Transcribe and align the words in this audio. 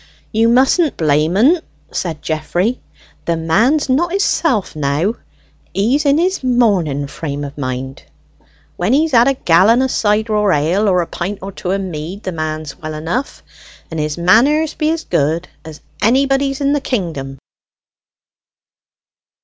"You 0.31 0.49
mustn't 0.49 0.97
blame 0.97 1.37
en," 1.37 1.61
said 1.91 2.23
Geoffrey; 2.23 2.79
"the 3.25 3.37
man's 3.37 3.87
not 3.87 4.11
hisself 4.11 4.75
now; 4.75 5.13
he's 5.75 6.05
in 6.07 6.17
his 6.17 6.43
morning 6.43 7.05
frame 7.05 7.43
of 7.43 7.55
mind. 7.55 8.01
When 8.77 8.93
he's 8.93 9.11
had 9.11 9.27
a 9.27 9.35
gallon 9.35 9.83
o' 9.83 9.85
cider 9.85 10.35
or 10.35 10.53
ale, 10.53 10.89
or 10.89 11.03
a 11.03 11.05
pint 11.05 11.37
or 11.43 11.51
two 11.51 11.69
of 11.69 11.81
mead, 11.81 12.23
the 12.23 12.31
man's 12.31 12.79
well 12.79 12.95
enough, 12.95 13.43
and 13.91 13.99
his 13.99 14.17
manners 14.17 14.73
be 14.73 14.89
as 14.89 15.03
good 15.03 15.47
as 15.63 15.81
anybody's 16.01 16.61
in 16.61 16.73
the 16.73 16.81
kingdom." 16.81 17.37